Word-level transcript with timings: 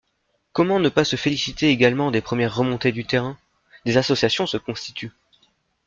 Comment 0.51 0.79
ne 0.79 0.89
pas 0.89 1.03
se 1.05 1.15
féliciter 1.15 1.69
également 1.69 2.09
des 2.09 2.21
premières 2.21 2.55
remontées 2.55 2.91
du 2.91 3.05
terrain? 3.05 3.37
Des 3.85 3.97
associations 3.97 4.47
se 4.47 4.57
constituent. 4.57 5.11